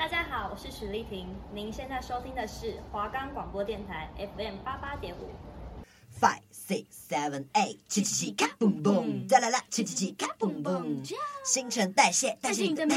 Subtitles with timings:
[0.00, 5.28] 大家好，我是许丽婷，您现在收听的是华冈广播电台 FM 八八点五。
[6.18, 12.94] Five, six, seven, eight，七七七，咔嘣嘣，再来啦，七七七，咔嘣嘣，新陈代谢，代谢你的美。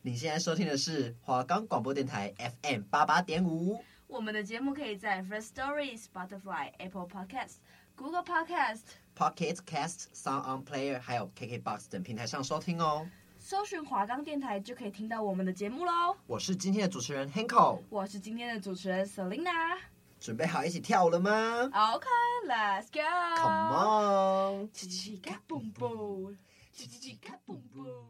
[0.00, 2.32] 你现在收听的是华冈广播电台
[2.62, 3.84] FM 八八点五。
[4.06, 7.56] 我们的节目可以在 First Story、Spotify、Apple Podcast、
[7.94, 13.06] Google Podcast、Pocket Cast、Sound On Player，还有 KKBox 等平台上收听哦。
[13.50, 16.16] 搜寻华冈电台就可以听到我们的节目喽。
[16.28, 19.76] 我是今天的主持人 Hanko，我是今天的主持人 Selina。
[20.20, 23.00] 准备好一起跳舞了吗？OK，Let's go。
[23.42, 26.36] Come on，叽叽嘎嘣嘣，
[26.72, 28.04] 叽叽嘎嘣嘣。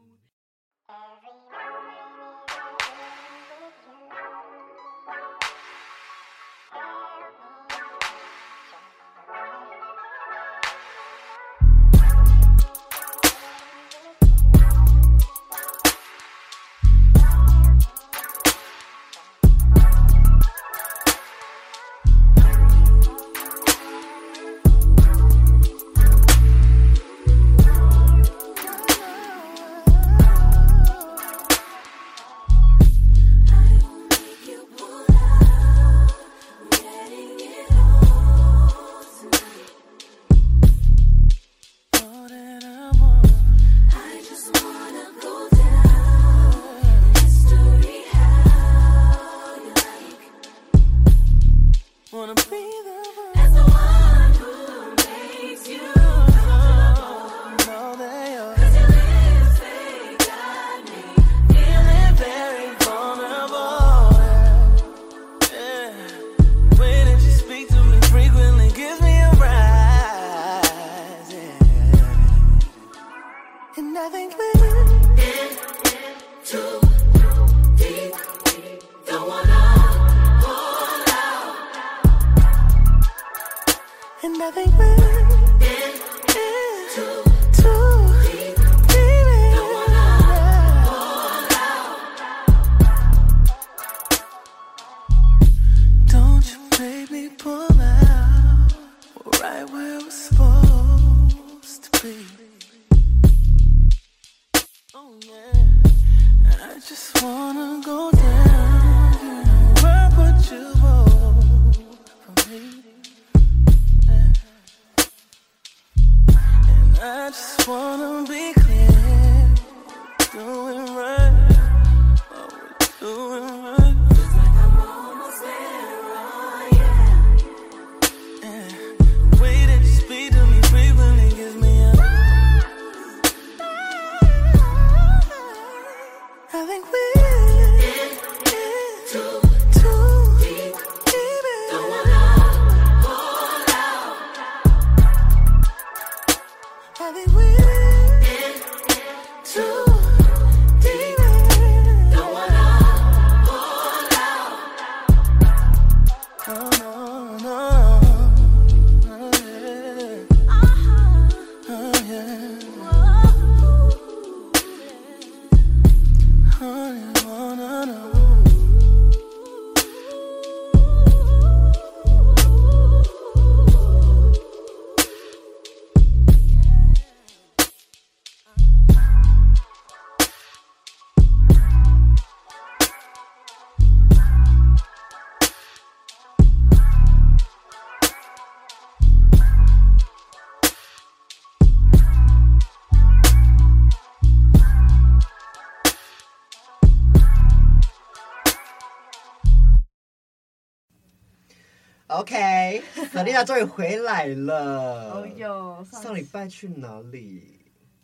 [202.21, 202.83] OK，
[203.15, 205.11] 玛丽娜终于回来了。
[205.11, 207.59] 哦哟，上礼拜去哪里？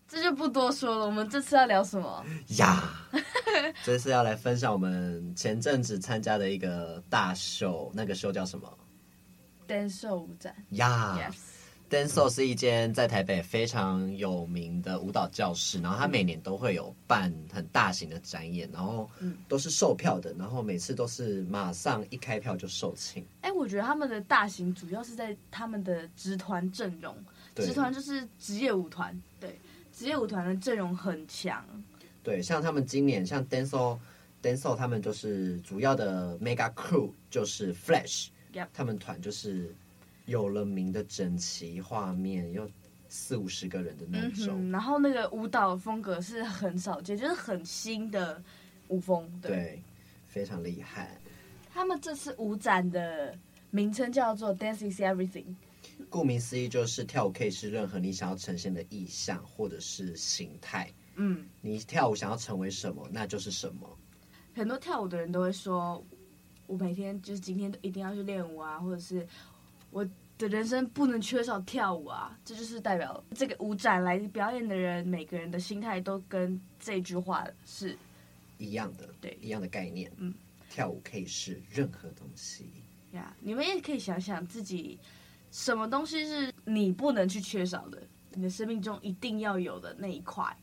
[0.09, 1.05] 这就不多说了。
[1.05, 2.25] 我们这次要聊什么
[2.57, 2.83] 呀
[3.85, 8.79] 这次要来分享我们前阵子参加的一个大秀，那个秀叫什么
[9.69, 10.55] ？Denso 舞展。
[10.71, 11.19] 呀。
[11.21, 11.56] Yes.
[11.89, 19.09] Denso 是一间在台北非常有名的舞蹈教室，然后它每年都会有办很大型的展演，然后
[19.47, 23.23] 都是售票的，然后每次都是马上一开票就售罄。
[23.43, 27.17] 哎，我觉得他们的大型主要是在他们的职团阵容，
[27.55, 29.57] 职团就是职业舞团，对，
[29.93, 31.65] 职业舞团的阵容很强。
[32.25, 33.97] 对，像他们今年像 Denso
[34.77, 38.67] 他们就是主要的 Mega Crew 就是 Flash，Yep.
[38.75, 39.73] 他们团就是。
[40.27, 42.69] 有了名的整齐画面，有
[43.09, 48.43] 四五十个人的那种，嗯，然后那个舞蹈风格是很少见，就是很新的
[48.89, 49.83] 舞风，对，对，
[50.27, 51.19] 非常厉害。
[51.73, 53.37] 他们这次舞展的
[53.71, 55.55] 名称叫做 Dance is Everything，
[56.11, 60.93] 顾名思义就是跳舞可以是任何你想要呈现的意象或者是形态。
[61.17, 63.89] 嗯，你跳舞想要成为什么，那就是什么。
[64.55, 66.05] 很多跳舞的人都会说，
[66.67, 69.27] 我每天就是今天都一定要去练舞啊，或者是
[69.91, 70.07] 我
[70.39, 72.39] 的人生不能缺少跳舞啊。
[72.45, 77.97] 这就是代表这个舞展来表演的人，每个人的心态都跟这句话是
[78.59, 80.11] 一样的，对，一样的概念。
[80.17, 80.35] 嗯，
[80.69, 82.65] 跳舞可以是任何东西
[83.13, 83.35] 呀。
[83.35, 84.99] Yeah, 你们也可以想想自己，
[85.51, 88.03] 什么东西是你不能去缺少的，
[88.35, 90.55] 你的生命中一定要有的那一块。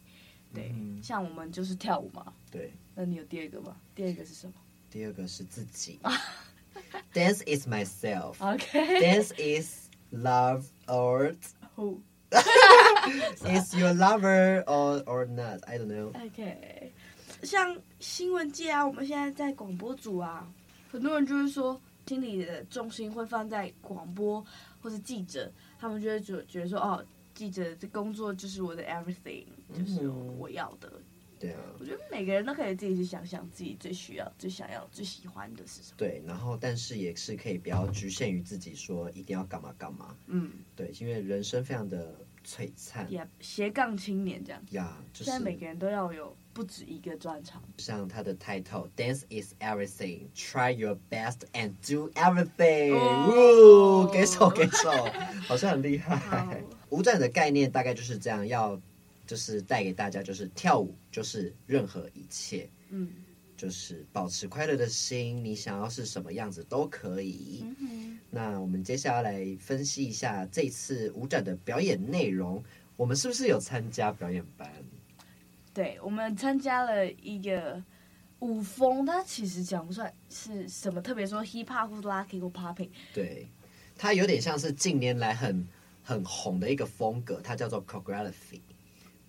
[0.53, 2.31] 对，嗯、像我们就是跳舞嘛。
[2.51, 3.75] 对，那你有第二个吗？
[3.95, 4.53] 第二个是什么？
[4.91, 5.99] 第二个是自己。
[7.13, 8.41] Dance is myself.
[8.41, 8.99] Okay.
[8.99, 11.35] Dance is love or
[11.75, 12.01] who?
[13.45, 15.59] is your lover or or not?
[15.67, 16.11] I don't know.
[16.27, 16.91] Okay.
[17.43, 20.47] 像新闻界啊，我们现在在广播组啊，
[20.91, 24.43] 很多人就是说，心里的重心会放在广播
[24.81, 27.05] 或者记者，他们就会觉觉得说，哦。
[27.33, 30.87] 记者这工作就是我的 everything，就是我要的。
[30.93, 31.03] 嗯、
[31.43, 35.95] 对啊，我觉得每个人都可以自己去想想自己最需要、最想要、最喜欢的是什么。
[35.97, 40.15] 对，然后但是也是可以不要局限于自己说一定要干嘛干嘛。
[40.27, 43.05] 嗯，对，因为人生非常的璀璨。
[43.09, 44.63] Yeah, 斜杠青年这样。
[44.71, 47.61] 呀、yeah, 就是，现在每个人都要有不止一个专长。
[47.77, 50.27] 像他的 title，Dance is everything.
[50.33, 52.93] Try your best and do everything.
[52.95, 54.89] 哦，给手给手，
[55.45, 56.63] 好像很厉害。
[56.89, 58.79] 舞展的概念大概就是这样，要
[59.25, 63.09] 就是带给大家，就是跳舞就是任何一切，嗯，
[63.55, 67.61] 就是保持快乐的心，你想要是什么样子都可以。
[67.63, 68.19] 嗯哼。
[68.29, 72.63] 那我们接下来来分析一下这次舞展的表演内容，
[72.97, 74.69] 我们是不是有参加表演班？
[75.73, 77.81] 对，我们参加了一个
[78.39, 83.47] 舞风，它其实讲不出来是什么，特别说 hip hop 或 locking 或 popping，对，
[83.95, 85.67] 它有点像是近年来很。
[86.05, 88.59] 很红的一个风格，它叫做 choreography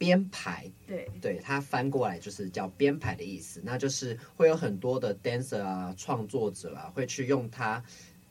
[0.05, 0.71] 编排。
[0.87, 3.63] 对，对，它翻过来就是叫编排的意思。
[3.65, 7.83] 那就是会有很多的 dancer 啊、创作者啊，会去用他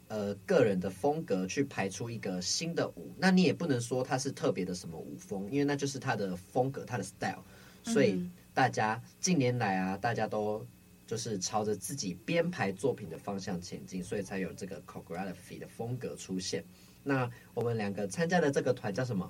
[0.07, 3.11] 呃个人的风格去排出一个新的舞。
[3.17, 7.43] 那你也不能说它是特别的什么舞风，因为那就是他的风格、他的 style。
[7.83, 10.65] 所以大家近年来啊，大家都
[11.07, 16.63] 就是朝着自己编排作品的方向前进，所以才有这个 choreography 的风格出现。
[17.03, 19.29] 那我们两个参加的这个团叫什么？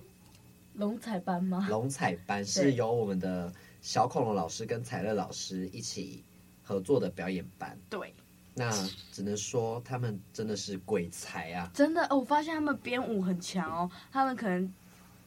[0.76, 1.68] 龙彩班吗？
[1.70, 6.24] 龙彩班是由我们的小恐龙老师跟彩乐老师一起
[6.64, 7.78] 合作的表演班。
[7.90, 8.14] 对，
[8.56, 8.72] 那
[9.12, 11.70] 只能说他们真的是鬼才啊！
[11.74, 13.90] 真的，哦我发现他们编舞很强哦。
[14.12, 14.74] 他们可能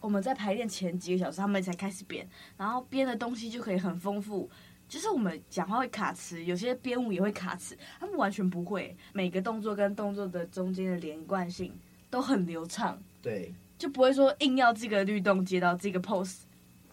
[0.01, 4.51] 我们在排练前几个小时，他们才开始编，然后编的东西就可以很丰富。
[4.89, 8.97] 就是我们讲话会卡词，有些编舞也会卡词，他们完全不会。
[9.13, 11.73] 每个动作跟动作的中间的连贯性。
[12.09, 16.37] 都很流畅，对，就不会说硬要这个律动接到这个 pose，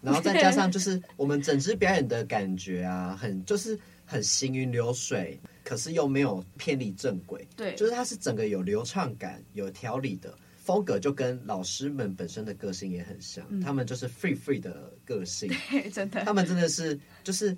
[0.01, 17.57] 然后再加上就是我们整支表演的感觉啊，很就是很行云流水，可是又没有偏离正轨，对，就是它是整个有流畅感、有条理的风格，就跟老师们本身的个性也很像，嗯、他们就是 free free 的个性， 对，真的，他们真的是就是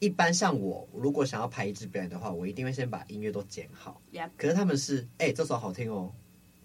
[0.00, 4.02] 一般像我，如果想要排一支表演的话，我一定会先把音乐都剪好.
[4.36, 6.12] 可是他们是哎、欸，这首好听哦。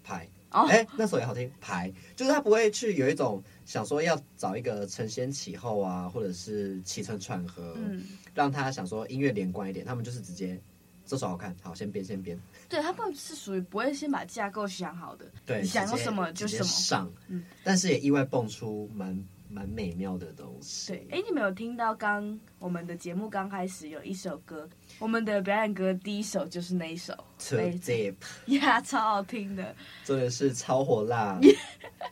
[0.04, 0.70] 排，哎、oh.
[0.70, 1.50] 欸，那首也好听。
[1.60, 8.02] 排，就是他不会去有一种想说要找一个承先启后啊，或者是起承转合，嗯，
[8.34, 9.84] 让他想说音乐连贯一点。
[9.84, 10.60] 他们就是直接
[11.06, 12.38] 这首好看，好先编先编。
[12.68, 17.12] 对，他们是属于不会先把架构想好的，对，想要什么就什么上。
[17.28, 19.22] 嗯，但是也意外蹦出蛮。
[19.52, 20.92] 蛮美妙的东西。
[20.92, 24.68] 对，哎，你们有听到刚我们的节目刚开始有一首歌，
[24.98, 28.14] 我们的表演歌第一首就是那一首 Deep，
[28.46, 31.38] 呀， 超好听的，真的是超火辣，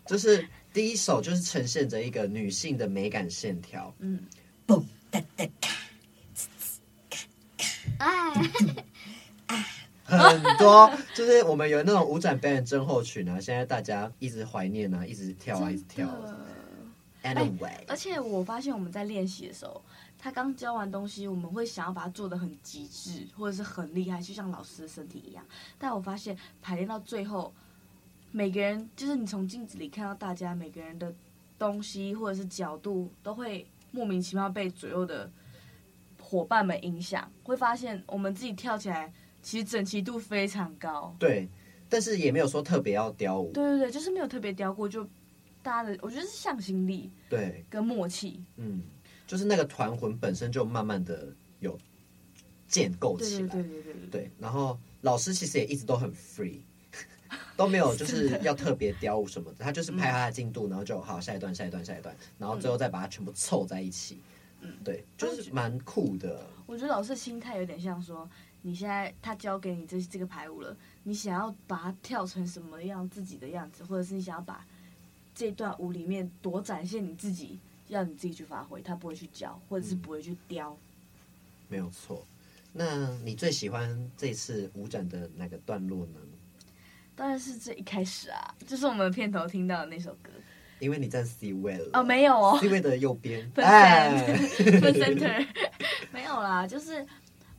[0.06, 4.20] 就是第一首就是呈现着一个女性的美感线条，嗯，
[4.66, 5.75] 嘣哒哒咔，
[7.99, 8.32] 哎，
[10.04, 10.90] 很多。
[11.14, 16.09] 就是我们有那种舞展表演症候群啊，现在大家一直怀念啊，一直跳啊，一直跳。
[17.87, 19.83] 而且我发现我们在练习的时候，
[20.19, 25.45] 他刚教完东西，我们会想要把它做的很极致，或者是很厉害，就像老师的身体一样。
[25.79, 27.53] 但我发现排练到最后，
[28.31, 31.12] 每个人就是你从镜子里看到大家每个人的
[31.59, 35.31] 东西或者是角度，都会莫名其妙被左右的
[36.19, 39.12] 伙伴们影响，会发现我们自己跳起来
[39.43, 41.15] 其实整齐度非常高。
[41.19, 41.47] 对，
[41.89, 43.53] 但是也没有说特别要雕舞。
[43.53, 45.07] 对对对，就是没有特别雕过就。
[45.62, 48.83] 大家的，我觉得是向心力，对，跟默契，嗯，
[49.26, 51.29] 就是那个团魂本身就慢慢的
[51.61, 51.79] 有
[52.67, 53.49] 建构起来。
[53.49, 54.11] 对对对对对。
[54.11, 56.61] 对，然后老师其实也一直都很 free，
[57.57, 64.21] 都没有 就是要特别雕舞什么的，他就是拍他的进度，然后就好下一段下一段下一段，然后最后再把它全部凑在一起。
[64.62, 66.47] 嗯，对，就是蛮酷的。
[66.67, 68.29] 我觉得老师的心态有点像说，
[68.61, 74.67] 你现在他教给你这这个排舞了，你想要把它跳成什么样自己的样子，或者是你想要把
[75.40, 80.70] 这段舞里面多展现你自己，让你自己去发挥，他不会去教，或者是不会去雕。
[80.70, 80.76] 嗯，
[81.70, 82.26] 没有错。
[82.75, 86.20] 那你最喜欢这次舞展的哪个段落呢？
[87.16, 90.30] 当然是这一开始啊，就是我们片头听到的那首歌。
[90.78, 95.47] 因为你站 C 位了哦，没有哦，C 位的右边， 哎，center，
[96.12, 97.06] 没有啦，就是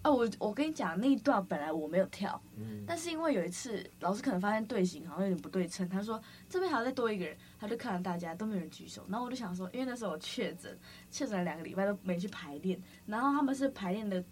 [0.04, 10.76] 哦，我我跟你讲那一段本来我没有跳，嗯，但是因为有一次老师可能发现队形好像有点不对称，他说这边还要再多一个人，他就看到大家都没有人举手，然后我就想说，因为那时候我确诊，
[11.12, 14.24] 确诊了两个礼拜都没去排练，然后他们是排练的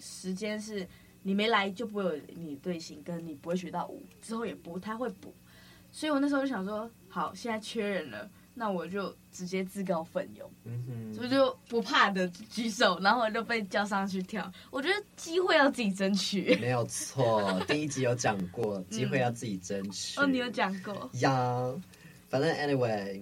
[0.00, 0.84] 时间是
[1.22, 5.32] 你没来就不会有你队形，跟你不会学到舞，之后也不太会补。
[5.92, 14.52] 所以我那时候就想说，好，现在缺人了，那我就直接自告奋勇，嗯哼，所以就不怕的举手，然后我就被叫上去跳。
[14.70, 17.58] 我觉得机会要自己争取，没有错。
[17.66, 20.20] 第一集有讲过，机会要自己争取。
[20.20, 21.72] 嗯、哦，你有讲过呀？
[22.28, 23.20] 反正 anyway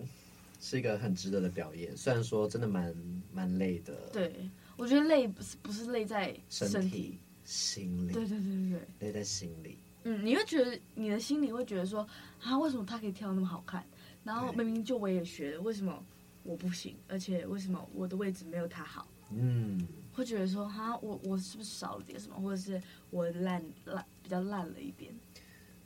[0.60, 2.94] 是一个很值得的表演，虽然说真的蛮
[3.32, 3.94] 蛮累的。
[4.12, 4.34] 对，
[4.76, 8.12] 我觉得累不是不是累在身体，身体心里。
[8.12, 9.78] 对对对对对，累在心里。
[10.04, 12.06] 嗯，你会觉得你的心里会觉得说
[12.42, 13.84] 啊，为什么他可以跳那么好看？
[14.28, 16.04] 然后明明就我也学了，为什么
[16.42, 16.94] 我不行？
[17.08, 19.08] 而且为什么我的位置没有他好？
[19.30, 25.14] 嗯，会觉得说哈，我我是不是少了点什么，或者是我烂烂比较烂了一点？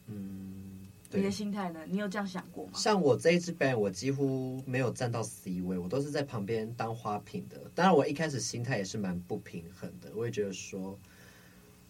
[0.08, 1.86] 嗯，你的心态呢？
[1.86, 2.72] 你有这样想过吗？
[2.74, 7.70] 像我这一支表演，我几乎没有站到 C 位，我都是在旁边当花瓶的。
[7.76, 10.98] 当然，我一开始心态也是蛮不平衡的，我也觉得说。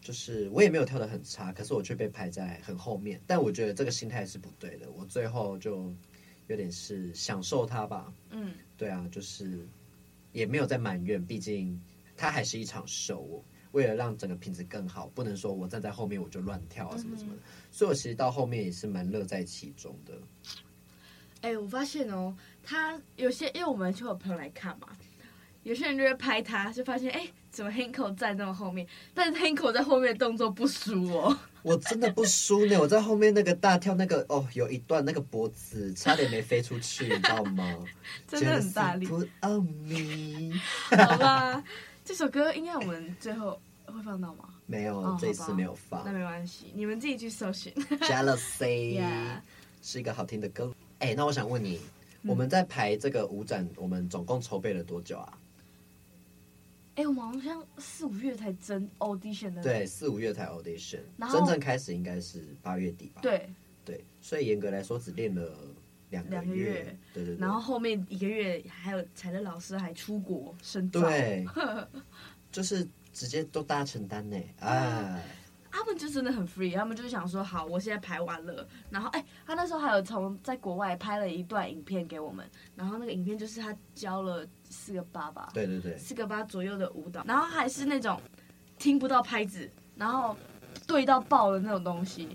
[0.05, 3.21] 就是我也没有跳得很差，可是我却被排在很后面。
[3.25, 4.91] 但我觉得这个心态是不对的。
[4.91, 5.95] 我最后就
[6.53, 8.13] 有点是享受它吧。
[8.31, 9.67] 嗯，对啊，就是
[10.33, 11.81] 也没有在埋怨，毕竟
[12.17, 13.21] 它还是一场秀。
[13.21, 17.39] 我为了让整个品质更好，不能说我站在后面我就乱跳啊什么什么的。
[17.39, 20.13] 嗯、所以我其实到后面也是蛮乐在其中的。
[21.41, 24.89] 哎、欸，我发现哦，他有些因为我们就有朋友来看嘛。
[25.63, 28.87] 有些人就会拍他，就发现哎、欸，怎么 Hanko 站那么后面？
[29.15, 31.39] 但是 Hanko 在后面动作不输哦。
[31.63, 37.79] 我真的不输呢，我在后面那个大跳那个哦，有一段那个脖子差点没飞出去，你知道吗？
[38.27, 39.07] 真的很大力。
[39.41, 40.59] On me。
[40.91, 41.65] 好吧，
[42.05, 44.49] 这首歌应该我们最后会放到吗？
[44.67, 46.03] 没有，哦、这一次没有放。
[46.05, 47.73] 那没关系，你们自己去搜寻。
[48.01, 49.01] Jealousy.
[49.83, 50.73] 是一个好听的歌。
[51.01, 51.81] 哎、欸，那我想问你，
[52.23, 55.33] 嗯、我们在排这个舞展，我们总共筹备了多久啊？
[56.95, 59.63] 哎，我们好像四五月才真 audition 的。
[59.63, 63.21] 对，四五月才 audition，真正开始应该是八月底吧。
[63.23, 63.49] 对
[63.85, 65.57] 对，所以严格来说只练了
[66.11, 66.97] 两个月。
[67.15, 67.37] 对对对。
[67.41, 71.01] 然后后面一个月还有才乐老师还出国深造。
[71.01, 71.47] 对，
[72.53, 74.37] 就是直接都大家承担呢。
[74.61, 75.21] 啊。
[75.73, 88.21] 他们就真的很 free，他们就是想说，好，我现在排完了，然后哎，他那时候还有从在国外拍了一段影片给我们，然后那个影片就是他教了四个八吧，对对对，四个八左右的舞蹈，然后还是那种
[88.79, 90.37] 听不到拍子，然后
[90.87, 92.29] 对到爆的那种东西。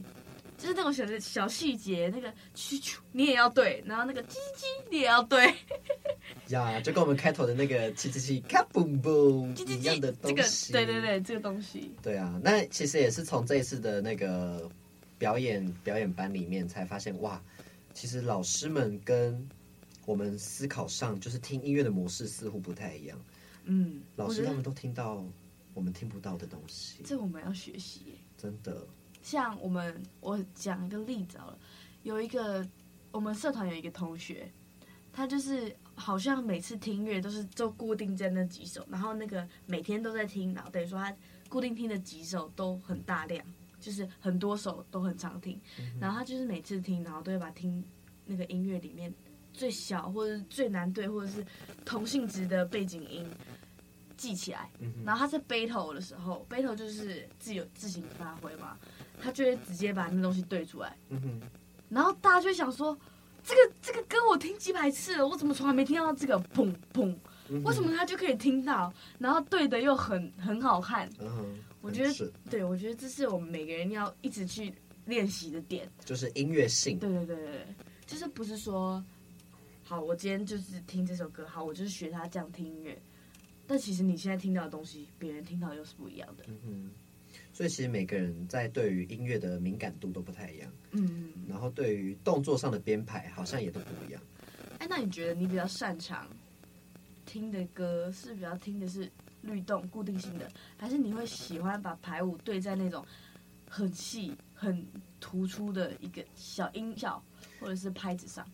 [0.57, 5.53] 就是那种小的小细节，那个啾啾你也要对，然后那个叽叽你也要对。
[6.49, 10.73] 呀，就跟我们开头的那个叽叽叽咔嘣嘣一样的东西。
[10.73, 11.91] 这个、对对对，这个东西。
[12.01, 14.69] 对啊，那其实也是从这一次的那个
[15.17, 17.41] 表演表演班里面才发现，哇，
[17.93, 19.47] 其实老师们跟
[20.05, 23.19] 我们思考上就是听音乐的模式似乎不太一样。
[23.65, 25.23] 嗯，老师他们都听到
[25.73, 27.03] 我们听不到的东西。
[27.05, 28.15] 这我们要学习。
[28.37, 28.87] 真的。
[29.27, 31.59] 像我们，我讲一个例子好了，
[32.03, 32.65] 有一个
[33.11, 34.49] 我们社团有一个同学，
[35.11, 41.13] 他就是好像每次听音乐都是就固定在那几首，然后那个每天都在听，然后等于说他
[41.49, 43.45] 固定听的几首都很大量，
[43.81, 45.59] 就是很多首都很常听，
[45.99, 47.83] 然后他就是每次听，然后都会把听
[48.25, 49.13] 那个音乐里面
[49.51, 51.45] 最小或者是最难对或者是
[51.83, 53.29] 同性质的背景音
[54.15, 54.71] 记起来，
[55.03, 58.77] 然后他在 battle 的时候，battle 就是自由自行发挥嘛。
[59.21, 61.41] 他就会直接把那东西对出来，嗯、哼
[61.89, 62.97] 然后大家就会想说，
[63.43, 67.15] 这个这个歌我听几百次了，我怎么从来没听到这个砰砰？
[67.63, 68.93] 为什么他就可以听到？
[69.17, 71.09] 然后对的又很很好看。
[71.79, 74.73] 我觉得，对，我觉得这是我们每个人要一直去
[75.05, 76.99] 练习的点，就是音乐性。
[76.99, 77.67] 对对对对，
[78.05, 79.01] 就是不是说，
[79.85, 83.01] 好，我今天就是听这首歌，好，我就是学他这样听音乐。
[83.65, 86.43] 但其实你现在听到的东西，别人听到又是不一样的。
[87.53, 90.71] 所以其实每个人在对于音乐的敏感度都不太一样。
[90.91, 94.21] 嗯，然后对于动作上的编排好像也都不一样。
[94.79, 96.27] 哎，那你觉得你比较擅长
[97.25, 103.05] 听的歌是比较听的是律动固定性的，还是你会喜欢把排舞对在那种
[103.69, 104.85] 很细很
[105.19, 107.21] 突出的一个小音效
[107.59, 108.47] 或者是拍子上？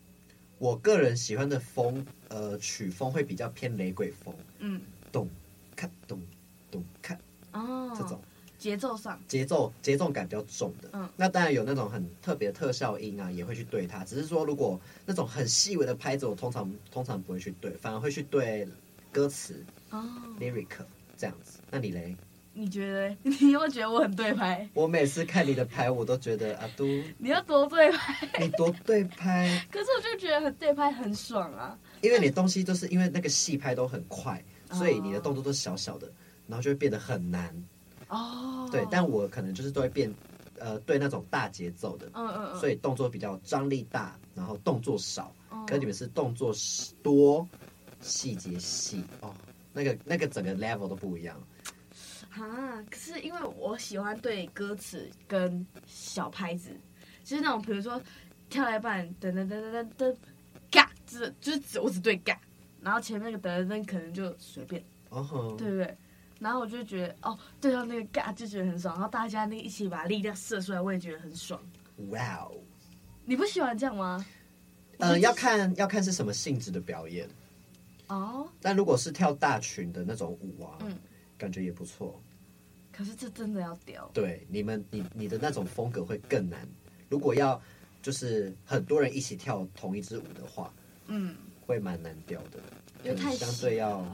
[0.59, 5.27] 我个人喜欢的风，呃，曲风会比较偏雷鬼风，嗯，咚，
[5.75, 6.21] 看，咚，
[6.71, 7.19] 咚，看，
[7.51, 8.21] 哦，这种
[8.63, 14.05] 节奏上，节奏节奏感比较重的，嗯，那当然有那种很特别的特效音啊，也会去对它。
[14.05, 18.65] 只是说，如果那种很细微的拍子，我通常通常不会去对，反而会去对
[19.11, 20.01] 歌词，哦
[20.39, 20.69] ，lyric
[21.17, 21.59] 这样子。
[21.69, 22.15] 那你嘞？
[22.53, 23.09] 你觉得？
[23.23, 24.65] 你有没有觉得我很对拍？
[24.73, 26.85] 我每次看你的拍，我都觉得阿都，
[27.19, 29.67] 你要多对拍，你多对拍。
[29.69, 34.41] 可是我就觉得很对拍很爽啊，因为你东西都是因为那个细拍都很快，
[34.71, 36.09] 所以你的动作都小小的，
[36.47, 37.53] 然后就会变得很难。
[38.13, 40.13] 哦，对，但我可能就是都会变，
[40.59, 45.33] 呃，对那种大节奏的，嗯嗯嗯，所以动作比较张力大，然后动作少。
[45.51, 46.53] 嗯可你们是动作
[47.01, 47.47] 多，
[48.01, 49.33] 细节细哦，
[49.71, 51.41] 那个那个整个 level 都不一样。
[52.31, 56.69] 啊，可是因为我喜欢对歌词跟小拍子，
[57.23, 58.01] 就是那种比如说
[58.49, 60.15] 跳一半噔噔噔噔噔噔，
[60.69, 62.37] 嘎，就是就是只我只对嘎，
[62.81, 65.97] 然后前面那个噔噔噔可能就随便，哦吼，对不对？
[66.43, 71.59] 然后我就觉得哦，对到那个嘎就觉得很爽，然后大家那一起把力量射出来，我也觉得很爽。
[72.09, 72.51] 哇哦，
[73.23, 74.25] 你不喜欢这样吗？
[74.97, 77.27] 呃，要看要看是什么性质的表演。
[78.07, 80.97] 哦，但如果是跳大群的那种舞啊，嗯
[81.37, 82.21] 感觉也不错。
[82.91, 86.67] 可是这真的要屌，对，你们你你的那种风格会更难。
[87.09, 87.59] 如果要
[88.01, 90.71] 就是很多人一起跳同一支舞的话，
[91.07, 91.35] 嗯，
[91.65, 92.59] 会蛮难调的，
[93.03, 94.05] 因为太相对要哦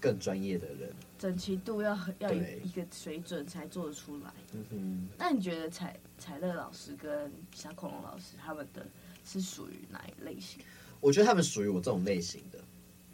[0.00, 0.92] 更专业的人。
[1.18, 4.32] 整齐度要要有一个水准才做得出来。
[4.52, 8.86] 嗯哼，那你觉得彩彩乐老师跟小恐龙老师他们的
[9.24, 10.60] 是属于哪一类型？
[11.00, 12.58] 我觉得他们属于我这种类型的。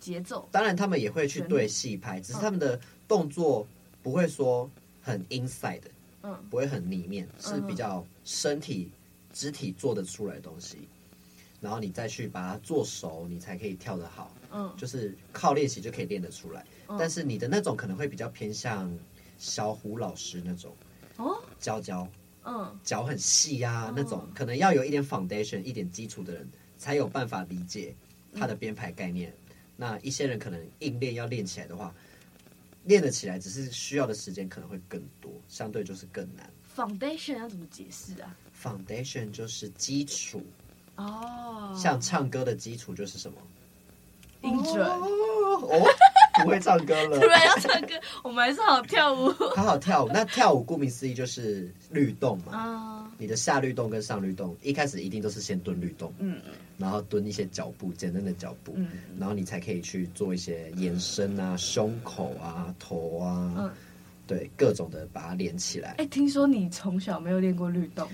[0.00, 3.64] 节奏当然，他们也会去对戏拍，只是他们的动作
[4.02, 4.68] 不会说
[5.00, 5.90] 很 inside 的，
[6.22, 8.90] 嗯不会很里面，是比较身体
[9.32, 10.88] 肢体做得出来的东西。
[11.60, 14.34] 然后你再去把它做熟，你才可以跳得好。
[14.52, 16.64] 嗯，就是靠练习就可以练得出来。
[16.88, 18.92] 嗯但是你的那种可能会比较偏向
[19.38, 20.74] 小虎老师那种
[21.16, 22.06] 哦，娇娇
[22.44, 27.94] 嗯脚很细啊、哦那种，可能要有一点 foundation 一点基础的人才有办法理解
[28.34, 29.32] 他的编排概念。
[29.74, 31.94] 那一些人可能硬练要练起来的话，
[32.84, 36.48] 练得起来，只是需要的时间可能会更多，相对就是更难。
[36.76, 40.44] ，foundation 要怎么解释啊？foundation 就是基础，
[40.96, 43.38] 哦，像唱歌的基础就是什么？
[44.42, 44.86] 音准。
[44.86, 45.88] 哦，哦
[46.42, 47.26] 不会唱歌了 突。
[47.26, 47.88] 然要唱歌，
[48.24, 50.10] 我们还是好好跳舞好好跳舞。
[50.12, 52.56] 那跳舞顾名思义就是律动嘛。
[52.56, 53.12] 啊。
[53.18, 56.40] 你的下律动跟上律动，一开始一定都是先蹲律动，嗯
[56.76, 63.70] 然后蹲一些脚步，简单的脚步，嗯然后你才可以去做一些延伸啊、胸口啊、头啊，嗯。
[64.26, 65.96] 对，各种的把它连起来。
[65.98, 68.08] 哎，听说你从小没有练过律动，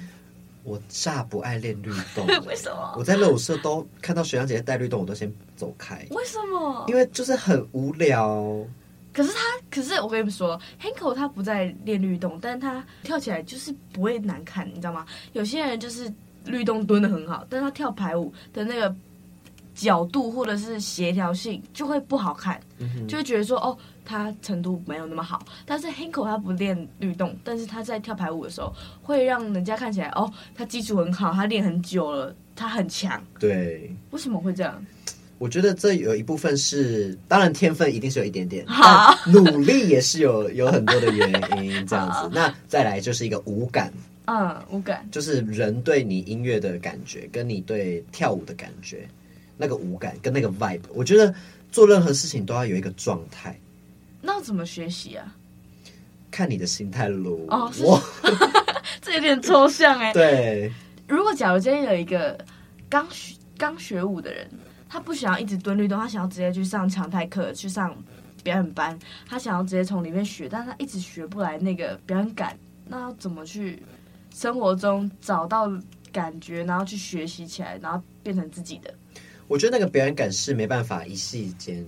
[0.69, 6.85] 我煞不爱练律动， 为什么我在热舞社都看到学长姐姐带律动，我都先走开，为什么？
[6.89, 8.65] 因为就是很无聊。
[9.11, 15.07] 可是他，可是我跟你们说，Hanko 他不在练律动，但是他跳起来就是不会难看，你知道吗？
[15.33, 16.13] 有些人就是
[16.45, 18.95] 律动蹲的很好，但他跳排舞的那个
[19.75, 23.77] 角度或者是协调性就会不好看，嗯就会觉得说哦，
[24.09, 25.45] 他程度没有那么好。
[25.67, 33.23] 但是 Hanko 他不练律动，但是他在跳排舞的时候，会让人家看起来哦，他基础很好，他练很久了，他很强。
[33.39, 34.83] 对，为什么会这样？
[35.39, 41.31] 我觉得这有一部分是，当然天分一定是有一点点，好但努力也是有有很多的原
[41.63, 42.29] 因这样子。
[42.35, 43.93] 那再来就是一个舞感，
[44.25, 45.07] 嗯，舞感。
[45.13, 49.09] 就是人对你音乐的感觉，跟你对跳舞的感觉，
[49.57, 51.33] 那个舞感跟那个 vibe，我觉得
[51.71, 53.57] 做任何事情都要有一个状态，
[54.21, 55.35] 那要怎么学习啊？
[56.31, 57.39] 看你的心态喽。
[57.49, 58.01] 哦是我
[59.01, 60.13] 这有点抽象哎。
[60.13, 60.71] 对，
[61.07, 62.39] 如果假如今天有一个
[62.89, 64.49] 刚学刚学舞的人，
[64.89, 67.97] 他不想要一直蹲律动，他想要直接去上常态课，去上
[68.43, 73.83] 表演班，他想要直接从里面学，但是他一直学不来那个表演感，那要怎么去
[74.35, 75.71] 生活中找到
[76.13, 78.93] 感觉，然后去学习起来，然后变成自己的？
[79.47, 81.85] 我觉得那个表演感是没办法一夕间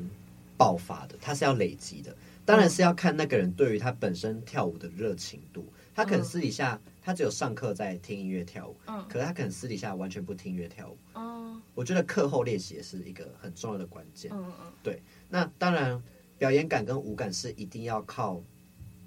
[0.60, 2.14] 爆发的，它是要累积的。
[2.44, 5.72] 当然是要看那个人对于他本身跳舞的热情度。
[5.94, 10.98] 他可能私底下他只有上课在听音乐跳舞，嗯可是他可能私底下完全不听音乐跳舞。
[11.14, 14.30] 嗯我觉得课后练习也是一个很重要的关键。
[14.34, 14.52] 嗯
[14.84, 16.02] 嗯那当然，
[16.36, 18.42] 表演感跟舞感是一定要靠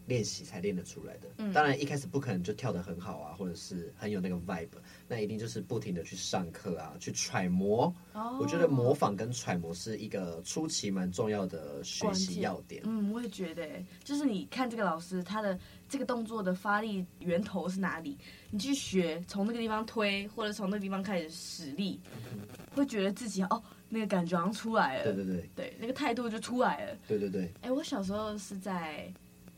[0.06, 1.30] 练习才练得出来的。
[1.38, 4.68] 嗯，当然一开始不可能就跳得很好啊，或者是很有那个 vibe，
[5.08, 7.94] 那一定就是不停的去上课啊，去揣摩。
[8.14, 12.82] 哦，我觉得模仿跟揣摩是一个初期蛮重要的学习要点。
[12.86, 13.68] 嗯，我也觉得，
[14.04, 18.18] 就是你看这个老师他的这个动作的发力源头是哪里，
[18.52, 22.00] 你去学，从那个地方推，或者从那个地方开始使力，
[22.32, 22.40] 嗯，
[22.76, 23.64] 会觉得自己哦。
[23.90, 27.54] 那个感觉好像出来了，对对对，对那个态度就出来了，对对对。
[27.62, 29.08] 哎，我小时候是在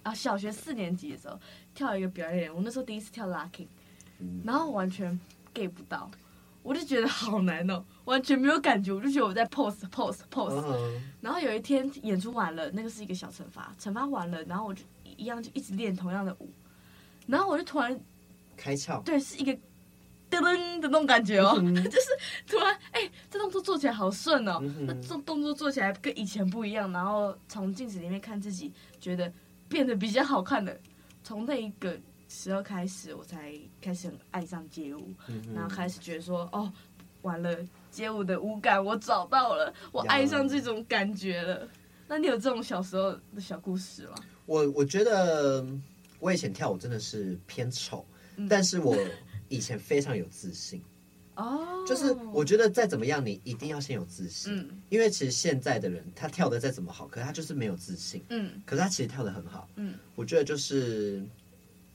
[0.05, 1.37] 啊小学四年级的时候
[1.73, 3.67] 跳一个表演，我那时候第一次跳 locking，
[4.19, 5.19] 嗯，然后完全
[5.51, 6.09] get 不到，
[6.61, 10.53] 我就觉得好难哦，完全没有感觉，我就觉得我在 pose pose pose。
[10.53, 11.01] Uh-huh.
[11.21, 14.83] 然后有一天演出完了，那个是一个小惩罚，惩罚完了，然后我就
[15.17, 16.49] 一样就一直练同样的舞，
[17.25, 17.99] 然后我就突然
[18.55, 19.57] 开窍，对，是一个。
[20.27, 22.07] 噔噔的那种感觉哦，嗯、就是
[22.47, 26.91] 突然哎、欸，这动作做起来好顺哦，那、嗯、这动作做起来跟以前不一样。
[26.91, 29.31] 然后从镜子里面看自己，觉得
[29.67, 30.79] 变得比较好看的。
[31.23, 31.97] 从那一个
[32.27, 36.71] 时候开始，我才开始很爱上街舞、嗯，然后开始觉得说，哦，
[37.21, 37.57] 完了，
[37.91, 41.67] 街舞的舞感我找到了，我爱上这种感觉了。
[42.07, 44.15] 那你有这种小时候的小故事吗？
[44.45, 45.65] 我我觉得
[46.19, 48.05] 我以前跳舞真的是偏丑、
[48.37, 48.95] 嗯，但是我。
[49.47, 50.81] 以前非常有自信，
[51.35, 61.21] 哦、oh，就是我觉得再怎么样，你一定要先有自信，嗯，因为其实现在的人他跳的再怎么好，可是他就是没有自信，嗯，可是他其实跳的很好，嗯，我觉得就是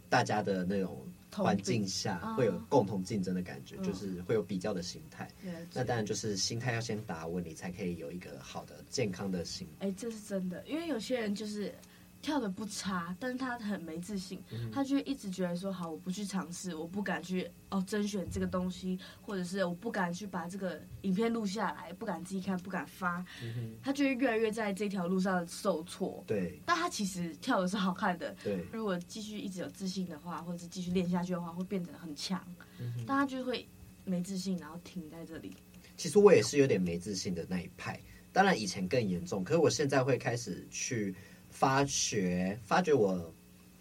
[0.08, 5.30] 大家的那种环境下会有共同竞争的感觉，就是会有比较的心态，
[5.72, 9.66] 那当然就是心态要先打稳，你才可以有一个好的健康的心。
[9.78, 11.74] 哎，这是真的，因为有些人就是。
[12.22, 26.22] 跳的不差，但是他很没自信，嗯、他就一直觉得说好，我不去尝试，我不敢去哦甄选这个东西，或者是我不敢去把这个影片录下来，不敢自己看，不敢发，嗯、他就会越来越在这条路上受挫。
[26.26, 28.36] 对，但他其实跳的是好看的。
[28.44, 32.42] 对，如果继续一直有自信的话，或者是继续练下去的话，会变得很强。
[32.78, 33.66] 嗯，但他就会
[34.04, 35.56] 没自信，然后停在这里。
[35.96, 37.98] 其实我也是有点没自信的那一派，
[38.30, 41.14] 当然以前更严重，可是我现在会开始去。
[41.60, 43.30] 发掘发掘我，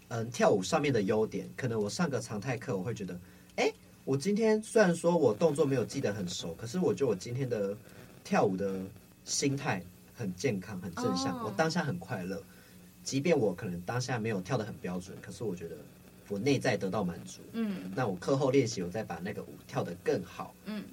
[0.08, 1.48] 嗯，跳舞上面的优点。
[1.56, 3.18] 可能我上个常态课，我会觉得，
[3.56, 3.72] 哎，
[4.04, 7.74] 我今天虽然说我动作没有记得很熟，可是我觉得我今天的
[8.22, 8.78] 跳舞的
[9.24, 9.82] 心态
[10.14, 11.46] 很健康、很正向，oh.
[11.46, 12.42] 我当下很快乐。
[13.02, 15.74] 即便我可能当下没有跳得很标准，可是我觉得
[16.28, 17.40] 我内在得到满足。
[17.52, 20.54] 嗯，那我课后练习，我再把那个舞跳得更好。
[20.66, 20.84] 嗯，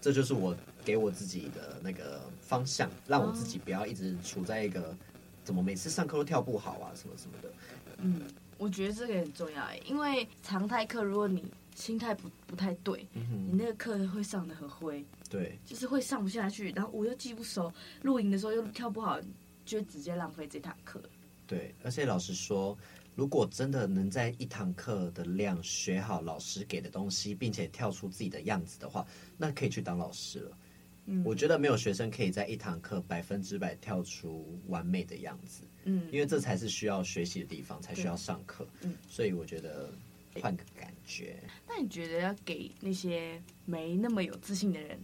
[0.00, 4.96] 这就是我给我自己的那个方向，让我自己不要一直处在一个。
[5.44, 6.92] 怎么每次上课都跳不好啊？
[6.94, 7.52] 什么什么的。
[7.98, 8.22] 嗯，
[8.58, 15.04] 我觉得这个很重要哎，因为常态课如果你心态不不太对，嗯，你那个课会上的很灰。
[15.30, 19.18] 对，就是会上不下去，然后我又记不熟，录影的时候又跳不好，
[19.64, 21.00] 就直接浪费这堂课。
[21.46, 22.76] 对，而且老实说，
[23.14, 29.06] 如果真的能在一堂课的量学好老师给的东西，并且跳出自己的样子的话，
[29.38, 30.56] 那可以去当老师了。
[31.06, 35.64] 嗯，我觉得没有学生可以在一堂课百分之百跳出完美的样子。
[35.84, 38.66] 嗯，因为这才是需要学习的地方，才需要上课。
[38.82, 39.92] 嗯，所以我觉得
[40.40, 41.36] 换个感觉。
[41.68, 44.96] 那你觉得要给那些没那么有自信的人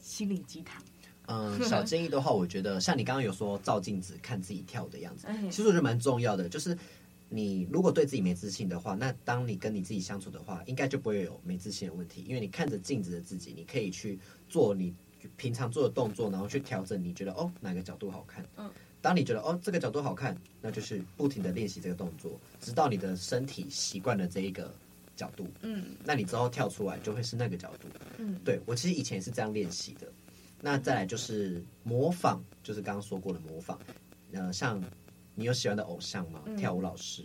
[0.00, 0.82] 心灵鸡汤？
[1.26, 6.48] 嗯，小建议的话，我觉得像你刚刚有说照镜子看自己跳的样子， 其实我觉得蛮重要的。
[6.48, 6.76] 就是
[7.28, 12.24] 你如果对自己没自信的话，那当你跟你自己相处的话，应该就不会有没自信的问题。
[12.26, 14.94] 因为你看着镜子的自己，你可以去做你。
[15.36, 18.44] 平常做的动作，然后去调整，你觉得哦哪个角度好看？
[18.56, 24.72] 嗯，当你觉得哦这个角度好看，那就是不停的练习这个动作，直到你的身体习惯了这一个
[25.16, 25.46] 角度。
[25.62, 27.88] 嗯，那你之后跳出来就会是那个角度。
[28.18, 30.06] 嗯，对，我其实以前也是这样练习的。
[30.60, 33.78] 那再来就是模仿，就是刚刚说过的模仿。
[34.32, 34.82] 呃，像
[35.34, 36.40] 你有喜欢的偶像吗？
[36.46, 37.22] 嗯，跳舞老师。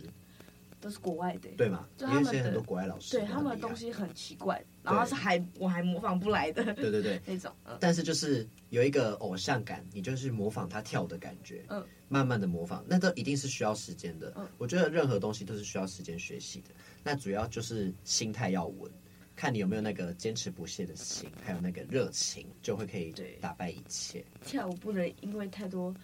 [0.80, 1.86] 都是国外的，对嘛？
[1.98, 7.54] 因为现在很多国外老师，对他们的东西很奇怪，然后是还我还模仿不来的，对对对， 那种。
[7.78, 14.32] 但是就是有一个偶像感，你就是模仿他跳的感觉，嗯，慢慢的模仿，那都一定是需要时间的。
[14.36, 16.70] 嗯，我觉得任何东西都是需要时间学习的。
[17.04, 18.90] 那主要就是心态要稳，
[19.36, 24.24] 看你有没有那个坚持不懈的心，还有那个热情，就会可以打败一切。
[24.42, 25.94] 跳舞不能因为太多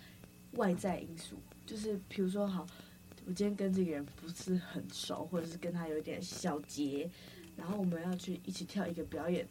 [0.52, 2.66] 外在因素，就是比如说好。
[3.26, 7.10] 我今天跟这个人不是很熟，或者是跟他有点小结，
[7.56, 9.44] 然后我们要去一起跳一个表演，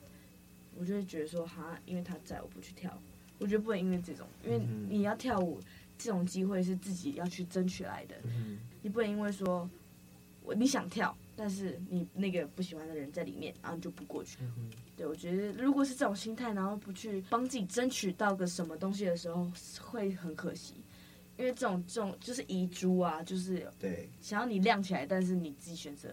[0.78, 2.98] 我就会觉得说，哈，因为他在，我不去跳。
[3.38, 5.60] 我觉得不能因为这种，因为你要跳舞，
[5.98, 8.16] 这种机会是自己要去争取来的，
[8.82, 9.70] 你不能因为说
[10.42, 14.38] 我你想跳，但是你那个不喜欢的人在里面，然后你就不过去。
[14.96, 20.76] 对，我觉得如果是这种心态，然后不去帮自己争取到个什么东西的时候，会很可惜。
[21.38, 26.10] 因为这种这种就是遗珠啊，就是对，想要你亮起来，但是你自己选择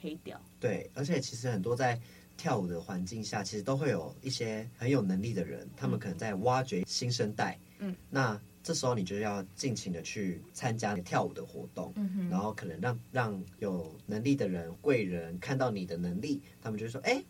[0.00, 0.40] 黑掉。
[0.58, 2.00] 对，而且其实很多在
[2.36, 7.58] 跳舞的环境下，其实都会有一些很有能力的人，他们可能在挖掘新生代。
[7.78, 11.92] 嗯，那这时候你就要尽情的去参加你跳舞的活动，
[12.30, 17.22] 然后可能让让有能力的人贵人看到你的能力，他们就会说：“哎，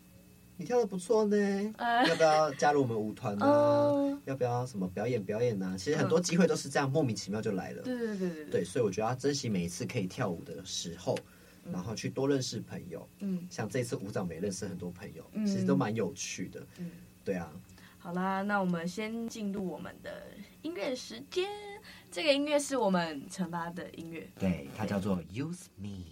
[0.55, 1.35] 你跳的不错呢，
[1.77, 7.81] 呃、要不要加入我们舞团呢、要不要什么表演表演呢、啊？”其实很多机会都是这样莫名其妙就来了。
[7.81, 11.17] 对对对对对，对，所以我觉得要珍惜每一次可以跳舞的时候，
[11.71, 13.07] 然后去多认识朋友。
[13.19, 16.65] 嗯，像这次舞蹈没认识很多朋友，嗯、其实都蛮有趣的。
[16.77, 16.91] 嗯，
[17.23, 17.51] 对啊。
[17.97, 20.23] 好啦，那我们先进入我们的
[20.61, 21.47] 音乐时间。
[22.11, 26.03] 这个音乐是我们惩罚的音乐，对，它叫做 Use Me。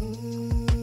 [0.00, 0.75] OK。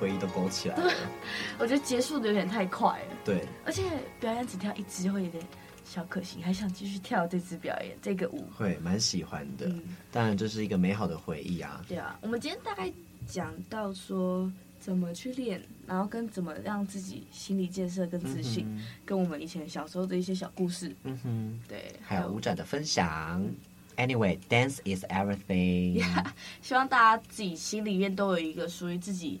[0.00, 0.92] 回忆都勾起来了，
[1.60, 3.16] 我觉得结束的有点太快了。
[3.24, 3.82] 对，而且
[4.18, 5.44] 表演只跳一支会有点
[5.84, 9.66] 小可惜，还想继续跳这支表演这个舞，会蛮喜欢的。
[9.66, 11.84] 嗯、当然这是一个美好的回忆啊。
[11.86, 12.90] 对啊，我们今天大概
[13.26, 20.94] 讲到说怎么去练，然后跟怎么让自己心理建设跟自信，嗯、跟我们以前小时候的一些小故事。
[21.02, 23.44] 嗯哼，对，还有舞展的分享。
[23.96, 26.00] Anyway, dance is everything.
[26.00, 26.24] Yeah,
[26.62, 29.38] 希望大家自己心里面都有一个属于自己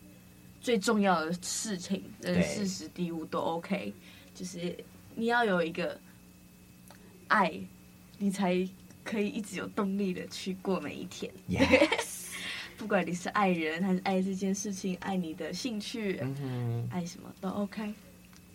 [0.60, 3.92] 最重要的事情，人事实地物都 OK。
[4.34, 4.76] 就是
[5.14, 5.98] 你要有一个
[7.28, 7.52] 爱，
[8.18, 8.56] 你才
[9.02, 11.32] 可以一直有动力的去过每一天。
[11.48, 12.28] Yes，
[12.78, 16.20] 不管你是爱人还是爱这件事情，爱你的兴趣，
[16.90, 17.92] 爱什么都 OK。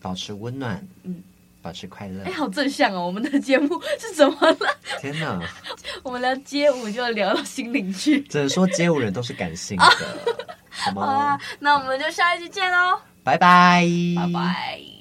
[0.01, 1.23] 保持温暖，嗯。
[1.61, 2.21] 保持快乐。
[2.25, 3.07] 哎，好正向哦！
[3.07, 4.79] 我们的节目是怎么了？
[5.01, 5.41] 天哪！
[6.03, 8.21] 我们聊街舞就聊到心灵去。
[8.21, 11.01] 只能说街舞人都是感性的， 好吗？
[11.05, 13.85] 好啦，那我们就下一期见喽，拜拜，
[14.15, 14.94] 拜拜。